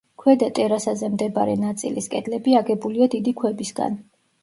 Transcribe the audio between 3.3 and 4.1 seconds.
ქვებისგან.